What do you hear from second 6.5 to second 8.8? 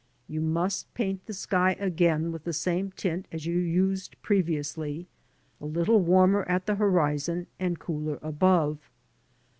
the horizon, and cooler above.